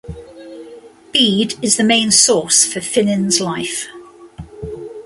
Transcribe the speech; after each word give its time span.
Bede 1.13 1.53
is 1.61 1.77
the 1.77 1.83
main 1.83 2.09
source 2.09 2.65
for 2.65 2.79
Finan's 2.79 3.39
life. 3.39 3.85